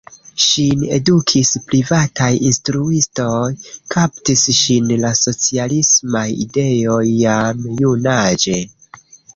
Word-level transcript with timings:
Ŝin 0.43 0.85
edukis 0.95 1.51
privataj 1.73 2.29
instruistoj, 2.47 3.43
kaptis 3.97 4.47
ŝin 4.61 4.91
la 5.05 5.13
socialismaj 5.21 6.27
ideoj 6.49 7.07
jam 7.23 7.65
junaĝe. 7.87 8.61